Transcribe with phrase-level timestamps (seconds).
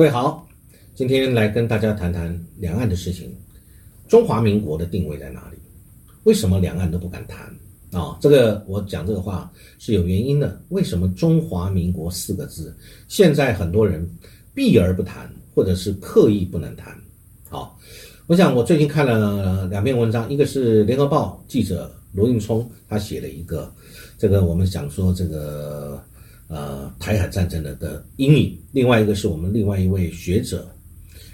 [0.00, 0.48] 各位好，
[0.94, 3.36] 今天来跟大家谈谈两岸的事情。
[4.08, 5.58] 中华民国的定位在哪里？
[6.22, 7.44] 为什么两岸都不敢谈
[7.92, 8.16] 啊？
[8.18, 10.58] 这个我讲这个话是有原因的。
[10.70, 12.74] 为什么中华民国四个字
[13.08, 14.10] 现在很多人
[14.54, 16.96] 避而不谈，或者是刻意不能谈？
[17.50, 17.78] 好，
[18.26, 23.70] 我想我最近看了两篇文章，一个是联合报记者罗应聪他写了一个，
[24.16, 26.02] 这个我们想说这个。
[26.50, 28.58] 呃，台海战争的的阴影。
[28.72, 30.68] 另外一个是我们另外一位学者，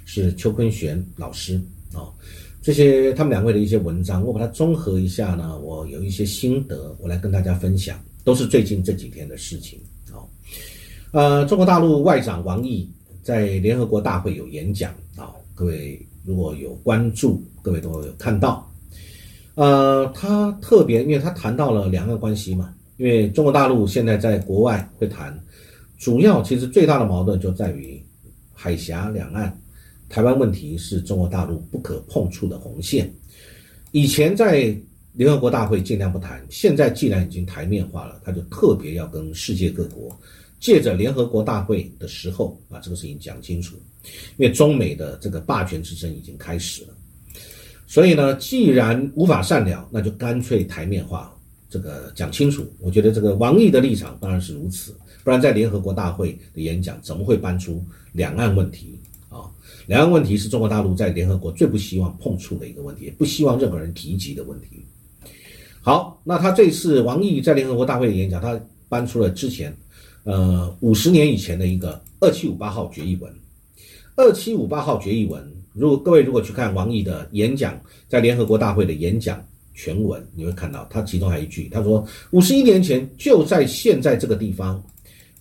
[0.04, 1.58] 是邱坤玄老师
[1.94, 2.12] 啊。
[2.60, 9.78] 这些他们两位的一些文章，我把它综合一下呢，我有一些心得，我来跟大家分享，都是最近这几天的事情
[10.12, 10.20] 啊。
[11.12, 12.86] 呃，中国大陆外长王毅
[13.22, 18.70] 在联合国大会有演讲啊，各位如果有关注，各位都有看到。
[19.54, 22.74] 呃，他特别，因为他谈到了两岸关系嘛。
[22.96, 25.38] 因为中国大陆现在在国外会谈，
[25.98, 28.02] 主要其实最大的矛盾就在于
[28.52, 29.56] 海峡两岸，
[30.08, 33.12] 台湾问题是中国大陆不可碰触的红线。
[33.92, 34.74] 以前在
[35.12, 40.18] 联合国大会尽量不谈，现在既然已经台面化了，他就特别要跟世界各国
[40.58, 43.76] 借着联合国大会的时候把这个事情讲清楚。
[44.36, 46.94] 因为中美的这个霸权之争已经开始了，
[47.86, 51.35] 所以呢，既然无法善了，那就干脆台面化。
[51.76, 59.44] 这个讲清楚，我觉得这个王毅的立场当然是如此，不然在联合国大会的演讲怎么会搬出两岸问题啊？
[59.86, 64.86] 两岸问题是中国大陆在联合国最不希望碰触的一个问题，也不希望任何人提及的问题。
[65.82, 68.58] 好，那他这次王毅在联合国大会的演讲，他
[68.88, 69.76] 搬出了之前，
[70.24, 73.30] 呃，五十年以前的一个二七五八号决议文。
[74.16, 79.46] 二七五八号决议文，如果各位如果去看王毅的演讲，在联合国大会的演讲。
[79.76, 82.02] 全文你会看到，他其中还有一句，他说
[82.32, 84.82] ：“五十一年前就在现在这个地方，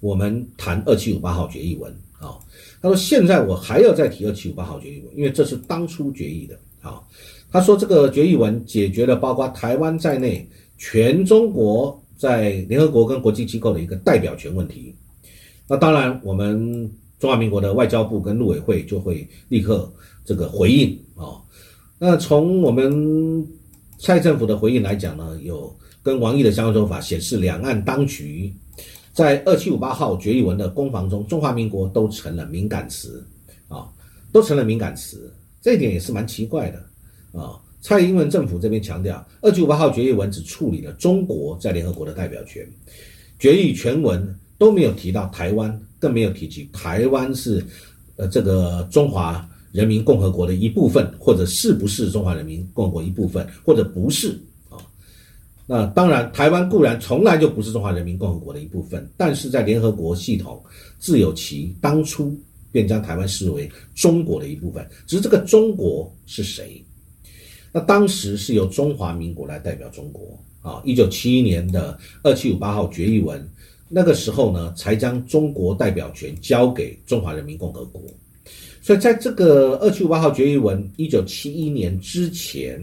[0.01, 2.35] 我们谈二七五八号决议文啊。”
[2.81, 7.01] 他说：“现在我还要再提二七五八号决议文，因为这是当初决议的啊。”
[7.49, 10.45] 他说：“这个决议文解决了包括台湾在内
[10.77, 14.93] 全中国在联合国跟国际机构的一个代表权问题。
[15.65, 19.89] 那当然，我们中华民国的外交部跟陆委会就会立刻
[20.25, 21.39] 这个回应啊。
[21.97, 23.47] 那从我们。”
[24.05, 28.53] 蔡政府的回应来讲呢，有跟王毅的相关说法显示，两岸当局
[29.13, 33.25] 在二七五八号决议文的攻防中，中华民国都成了敏感词
[33.67, 33.89] 啊，
[34.31, 36.77] 都成了敏感词，这一点也是蛮奇怪的
[37.31, 37.59] 啊。
[37.81, 42.63] 蔡英文政府这边强调，二七五八号决议文只处理了中国在联合国的代表权，
[43.39, 44.23] 决议全文
[44.59, 47.65] 都没有提到台湾，更没有提及台湾是
[48.17, 49.49] 呃这个中华。
[49.75, 54.29] 人民共和国的一部分，或者是不是中华人民共和国一部分，或者不是
[54.69, 54.79] 啊？
[55.67, 60.63] 那当然，台湾固然从来就不是中华人民共和国的一部分，但是在联合国系统
[60.97, 62.33] 自有其当初
[62.71, 64.87] 便将台湾视为中国的一部分。
[65.05, 66.81] 只是这个中国是谁？
[67.73, 70.81] 那当时是由中华民国来代表中国啊。
[70.85, 73.45] 一九七一年的二七五八号决议文，
[73.89, 78.01] 那个时候呢，才将中国代表权交给中华人民共和国。
[78.85, 82.79] 所以，在这个二七五八号决议文一九七一年之前，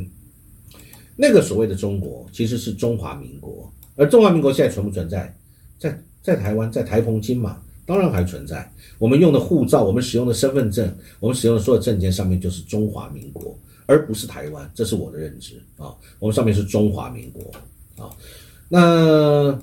[1.14, 5.32] 那个所谓的中国其实是中华民国，而中华民国现在存不存在？
[5.78, 8.68] 在在台湾，在台澎金马，当然还存在。
[8.98, 14.68] 我们用的护照，我们使用的身份证，我们使用的所有证件上面就是中华民国，而不是台湾。
[14.74, 18.10] 这是我的认知啊，我们上面是中华民国啊，
[18.68, 19.56] 那。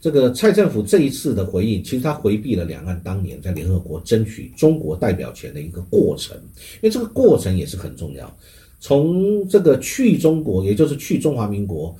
[0.00, 6.34] 这个蔡政府这一次的回应，其实他回避了两岸当年在联合国争取中国代表权的一个过程，
[6.76, 8.34] 因为这个过程也是很重要。
[8.80, 11.94] 从这个去中国，也就是去中华民国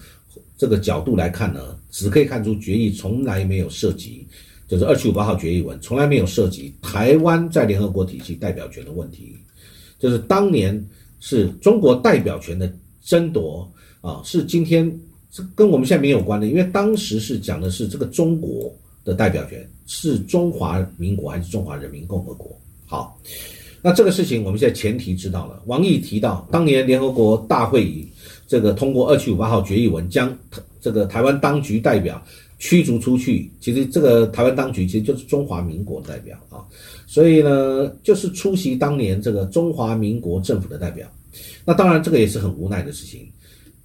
[0.57, 4.27] 这个角度来看呢，只可以看出决议从来没有涉及，
[4.67, 9.37] 就是二七五八号决议文从来没有涉及台湾在联合国体系代表权的问题，
[9.99, 10.83] 就是当年
[11.21, 12.73] 是中国代表权的
[13.05, 14.91] 争夺啊，是今天。
[15.31, 18.73] 这跟我们现在没有关的，因为当时是讲的是这个中国
[19.05, 22.59] 的代表权是中华民国还是中华人民共和国？
[22.85, 23.17] 好，
[23.81, 25.63] 那这个事情我们现在前提知道了。
[25.67, 28.09] 王毅提到，当年联合国大会议
[28.49, 30.37] 这个通过二七五八号决议文，将
[30.81, 32.21] 这个台湾当局代表
[32.59, 33.49] 驱逐出去。
[33.61, 36.67] 其实这个台湾当局其实就是中华民国代表啊，
[37.07, 41.09] 所以呢，就是出席当年这个中华民国政府的代表。
[41.65, 43.29] 那当然，这个也是很无奈的事情。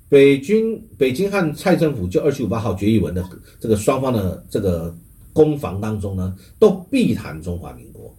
[0.07, 3.27] 北京、北京和蔡政府就二七五八号决议文的
[3.59, 4.95] 这个双方的这个
[5.33, 8.13] 攻防当中呢，都避谈中华民国，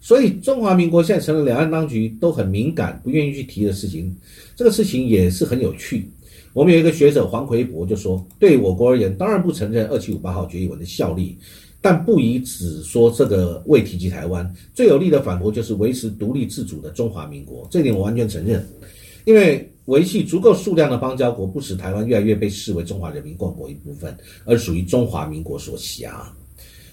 [0.00, 4.14] 所以中华民国现在成了两岸当局都很敏感、不愿意去提的事情。
[4.56, 6.10] 这个事情也是很有趣。
[6.52, 11.38] 我们有一个学者黄奎博就说，对我国而言，当然不承认二七五八号决议文的效力，
[11.80, 18.66] 但不宜只说这个未提及台湾，最有力的反驳就是维持独立自主的中华民国，这点我完全承认，
[19.24, 24.14] 因为维系足够数量的邦交国，不使台湾越来越被视为中华人民共和国一部分，
[24.44, 26.30] 而属于中华民国所辖。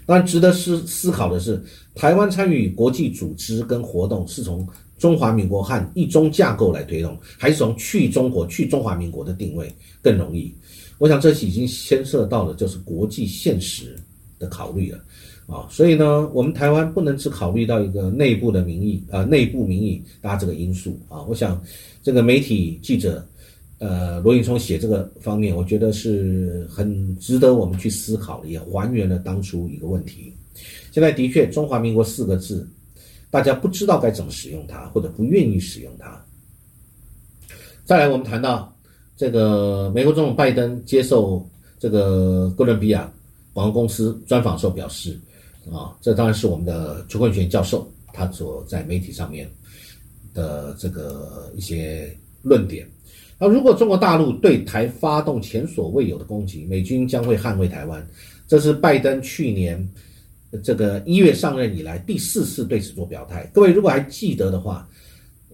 [0.06, 1.62] 但，值得思思考的是，
[1.94, 4.65] 台湾参与国际组织跟活动是从
[4.97, 9.69] 中华民国和一中架构来推动，还是从去中国、去中华民国的定位
[10.01, 10.56] 更容易？
[10.98, 14.00] 我想这是已经牵涉到了就是国际现实
[14.39, 15.03] 的考虑了
[15.47, 15.68] 啊。
[15.69, 21.21] 所以呢，我们台湾不能只考虑到一个内部的民意啊，内部民意大家这个因素啊。
[21.24, 21.62] 我想
[22.03, 23.25] 这个媒体记者。
[23.77, 30.33] 呃，罗云聪写这个方面，我觉得是很值得我们去思考的，也还原了当初一个问题。
[30.92, 32.65] 现在的确，“中华民国”四个字，
[33.30, 36.19] 大家不知道该怎么使用它，或者不愿意使用它。
[37.83, 38.74] 再来，我们谈到
[39.18, 41.45] 这个美国总统拜登接受
[41.77, 43.12] 这个哥伦比亚
[43.51, 45.19] 广告公司专访时候表示，
[45.71, 49.50] 啊，这当然是我们的邱冠权教授他所在媒体上面
[50.33, 52.88] 的这个一些论点。
[53.38, 58.06] 那如果中国大陆对台发动前所未有的攻击，美军将会捍卫台湾。
[58.47, 59.89] 这是拜登去年
[60.63, 63.50] 这个一月上任以来第四次对此做表态。
[63.53, 64.88] 各位如果还记得的话，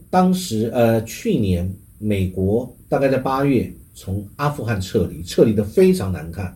[0.09, 6.55] 当时呃去年美国大概在八月从阿富汗撤离，撤离的非常难看。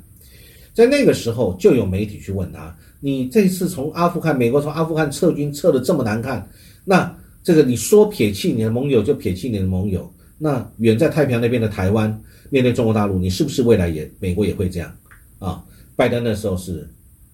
[0.74, 2.76] 在那个时候就有媒体去问他
[3.06, 6.44] ：“你这次从阿富汗，美国从阿富汗撤军撤的这么难看，
[6.84, 12.20] 那这个你说撇弃你的盟友就撇弃你的盟友？”那远在太平洋那边的台湾，
[12.50, 14.92] 面对中国大陆，你是不是未来也美国也会这样
[15.38, 15.64] 啊？
[15.96, 16.90] 拜登那时候是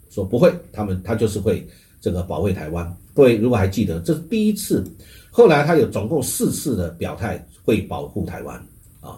[0.10, 1.66] 说不会，他们他就是会
[2.02, 2.94] 这个保卫台湾。
[3.14, 4.84] 各位如果还记得，这是第一次，
[5.30, 8.62] 后来他有总共四次的表态会保护台湾
[9.00, 9.18] 啊。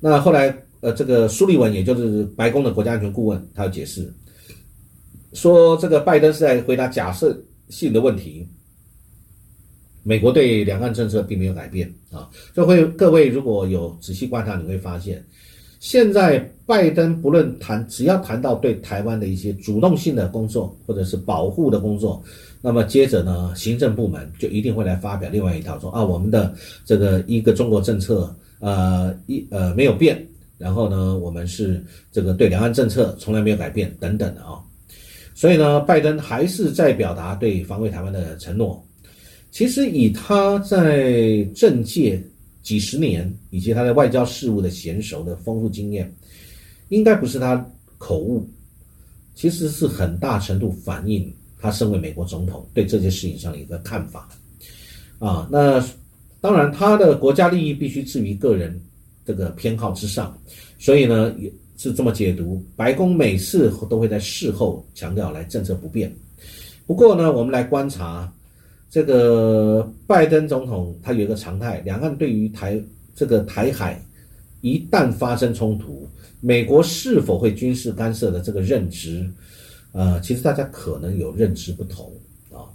[0.00, 4.10] 那后来呃，这个苏利文也就是白宫的国家安全顾问，他解释
[5.32, 7.36] 说，这个拜登是在回答假设
[7.68, 8.46] 性的问题。
[10.04, 15.24] 美国对两岸政策并没有改变啊，就会各位如果有仔细观察，你会发现，
[15.78, 22.20] 现在拜登不论谈，只要谈到对台湾的一些主动性的工作或者是保护的工作，
[22.60, 26.52] 那么接着呢，行政部门就一定会来发表另外一套，说啊，我们的
[26.84, 30.26] 这个一个中国政策，呃一呃没有变，
[30.58, 31.80] 然后呢，我们是
[32.10, 34.58] 这个对两岸政策从来没有改变等等的啊，
[35.42, 38.80] 所以呢，拜登还是在表达对防卫台湾的承诺。
[39.50, 42.22] 其实以他在政界
[42.62, 46.08] 几十年，以及他在外交事务的娴熟的丰富经验，
[46.90, 47.68] 应该不是他
[47.98, 48.48] 口误，
[49.34, 51.28] 其实是很大程度反映
[51.58, 54.28] 他身为美国总统对这件事情上的一个看法。
[55.18, 55.84] 啊，那
[56.40, 58.80] 当然他的国家利益必须置于个人
[59.26, 60.38] 这个偏好之上，
[60.78, 61.34] 所以呢
[61.76, 62.64] 是这么解读。
[62.76, 66.14] 白宫每次都会在事后强调来政策不变。
[66.86, 68.32] 不过呢，我们来观察。
[68.90, 72.78] 这个拜登总统他有一个常态，两岸对于台
[73.14, 73.98] 这个台海
[74.60, 76.06] 一旦发生冲突，
[76.42, 79.26] 美国是否会军事干涉的这个认知，
[79.92, 82.12] 呃，其实大家可能有认知不同
[82.50, 82.68] 啊。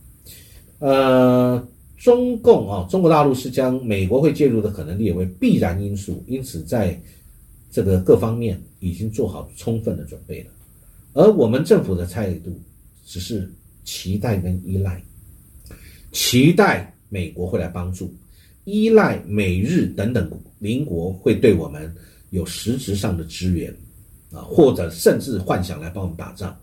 [0.80, 1.68] 呃，
[1.98, 7.00] 中共啊，中国大陆是将美国会介入的可能列为必然因素，因此在
[7.78, 10.50] 这个各方面已经做好充分的准备了，
[11.14, 12.60] 而我们政府的态度
[13.06, 13.48] 只是
[13.84, 15.00] 期待跟依赖。
[16.12, 18.12] 期待美国会来帮助，
[18.64, 21.94] 依赖美日等等邻国会对我们
[22.32, 23.72] 有实质上的支援，
[24.32, 26.60] 啊，或者甚至幻想来帮我们打仗。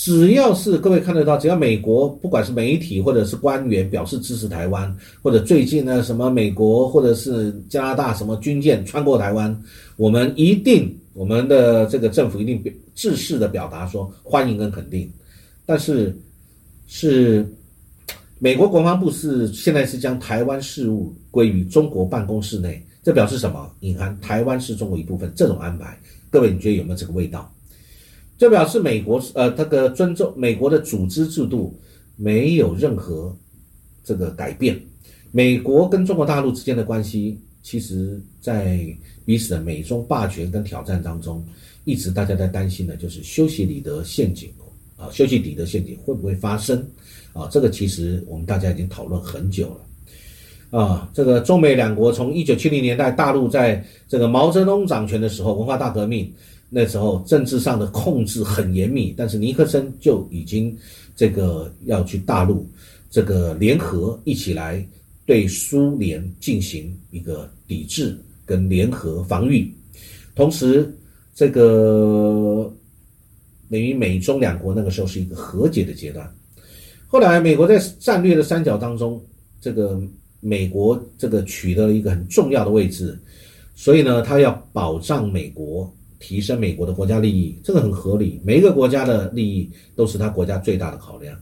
[0.00, 9.54] 只要是各位看得到，只要美国不管是媒体或者是官员表示支持台湾，或者最近呢什么美国或者是加拿大什么军舰穿过台湾，
[9.96, 15.12] 我们一定我们的这个政府一定表正式的表达说欢迎跟肯定。
[15.66, 16.18] 但是
[16.86, 17.46] 是。
[18.42, 23.70] 美国国防部是现在是将台湾事务归于中国办公室内，这表示什么？
[23.80, 25.30] 隐含台湾是中国一部分。
[25.36, 25.94] 这种安排，
[26.30, 27.52] 各位你觉得有没有这个味道？
[28.40, 31.78] 这表示美国呃，这个尊重美国的组织制度
[32.16, 33.36] 没有任何
[34.02, 34.80] 这个改变。
[35.30, 38.80] 美国跟中国大陆之间的关系，其实在
[39.26, 41.44] 彼此的美中霸权跟挑战当中，
[41.84, 44.48] 一直大家在担心的就是修昔底德陷阱
[44.96, 46.82] 啊，修昔底德陷阱会不会发生？
[47.34, 49.80] 啊，这个其实我们大家已经讨论很久了，
[50.70, 56.32] 啊，这个中美两国从一九七零年代大陆在这个毛泽东掌权的时候，文化大革命
[56.68, 60.76] 那时候政治上的控制很严密，但是尼克森就已经
[61.16, 62.64] 这个要去大陆
[63.10, 64.86] 这个联合一起来
[65.26, 69.72] 对苏联进行一个抵制跟联合防御
[70.36, 70.88] 同时，
[71.34, 72.72] 这个
[73.68, 76.32] 等于美中两国那个时候是一个和解的阶段。
[77.08, 79.20] 后来，美国在战略的三角当中，
[79.60, 80.00] 这个
[80.40, 83.18] 美国这个取得了一个很重要的位置，
[83.74, 88.40] 所以呢，他要保障美国，提升美国的国家利益，这个很合理。
[88.44, 91.38] 每一个国家的利益都是他国家最大的考量，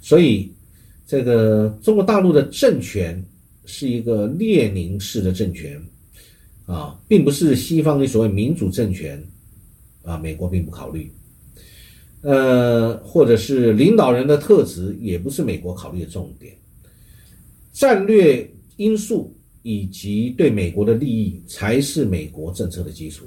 [0.00, 0.52] 所以
[1.06, 3.24] 这个中国大陆的政权
[3.64, 5.80] 是一个列宁式的政权。
[6.66, 9.18] 啊，并不是西方的所谓民主政权，
[10.02, 11.10] 啊，美国并不考虑，
[12.20, 16.52] 呃，或者是领导人的特质，也不是美国考虑的重点，
[17.78, 18.44] 战略
[18.74, 19.32] 因素
[19.62, 23.24] 以及对美国的利益才是美国政策的基础。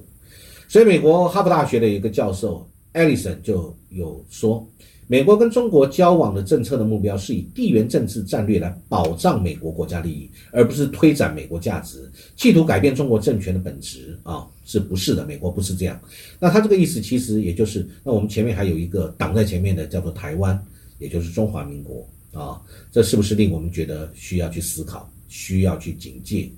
[0.68, 4.68] 所以，美国哈佛大学的一个教授艾利森就有说。
[5.08, 15.26] 美国跟中国交往的政策的目标是以地缘政治战略来保障美国国家利益，而不是推展美国价值，企图改变中国政权的本质啊，是不是的？
[15.26, 16.00] 美国不是这样。
[16.40, 20.58] 那他这个意思其实也就是，那我们前面还有一个挡在前面的叫做台湾，
[20.98, 22.62] 也就是中华民国啊，
[22.92, 26.50] 这是不是令我们觉得需要去思考，需要去警戒？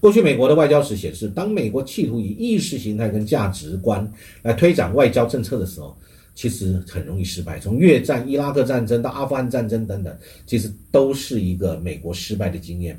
[0.00, 4.10] 过去美国的外交史显示，当美国企图以意识形态跟价值观
[4.42, 5.96] 来推展外交政策的时候。
[6.40, 12.96] 其实很容易失败，从越战、伊拉克战争到阿富汗战争等等，其实都是一个美国失败的经验。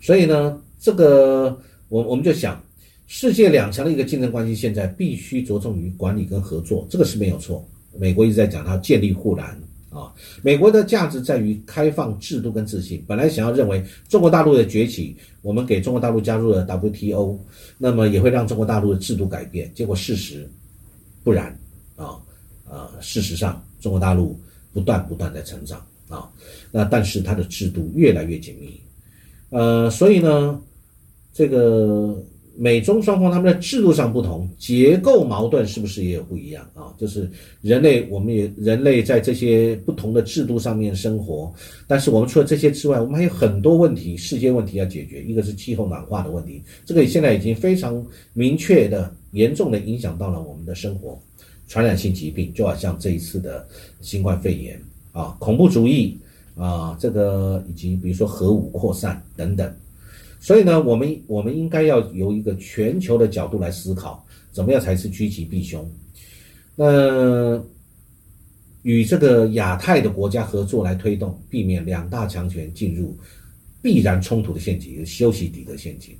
[0.00, 2.64] 所以呢，这个我我们就想，
[3.08, 7.68] 世界两强的一个竞争关系，现在必须着重于管理跟合作，这个是没有错。
[7.98, 9.60] 美国一直在讲它建立护栏
[9.96, 10.12] 啊，
[10.42, 13.02] 美国的价值在于开放制度跟自信。
[13.08, 17.38] 本来想要认为中国大陆的崛起，我们给中国大陆加入了 WTO，
[17.78, 20.46] 那么也会让中国大陆的制度改变，结果事实
[21.24, 21.58] 不然
[21.96, 22.20] 啊。
[22.68, 24.36] 呃，事实上，中国大陆
[24.72, 26.28] 不断不断在成长啊，
[26.72, 28.80] 那但是它的制度越来越紧密，
[29.50, 30.60] 呃，所以呢，
[31.32, 32.20] 这个
[32.58, 36.92] 美中双方他们的制度上不同，结构矛盾是不是也有不一样啊？
[36.98, 41.52] 就是人类，我们也人类在这些不同的制度上面生活，
[41.86, 45.22] 但是我们除了这些之外，我们还有很多问题，世界问题要解决。
[45.22, 51.20] 一个是气候暖化的问题，这个现在已经非常明确的、严重的影响到了我们的生活。
[51.68, 53.66] 传染性疾病就好像这一次的
[54.00, 56.16] 新冠肺炎啊，恐怖主义
[56.54, 59.68] 啊，这个以及比如说核武扩散等等，
[60.46, 65.84] 所以呢，我们我们应该要由一个全球的角度来思考，怎么样才是趋吉避凶？
[66.76, 67.60] 那
[68.82, 73.18] 与这个亚太的国家合作来推动，避免两大强权进入
[73.82, 76.14] 必然冲突的陷阱，修昔底德陷阱。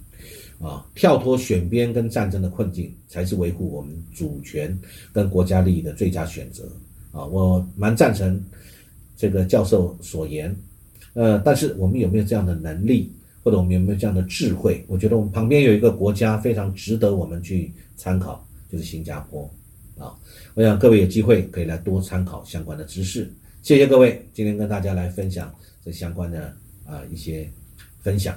[0.59, 4.77] 啊，跳脱选边跟战争的困境，才是维护我们主权
[5.13, 6.65] 跟国家利益的最佳选择。
[7.13, 8.45] 啊，我蛮赞成
[9.17, 10.53] 这个教授所言。
[11.15, 13.13] 呃，但是我们有没有这样的能力，
[13.47, 14.85] 或者我们有没有这样的智慧？
[14.89, 19.49] 我觉得我们旁边有一个国家非常值得我们去参考，就是新加坡。
[19.97, 20.13] 啊，
[20.55, 23.33] 我想各位有机会可以来多参考相关的知识。
[23.63, 26.53] 谢谢各位，今天跟大家来分享这相关的
[26.85, 27.49] 啊一些
[28.01, 28.37] 分享。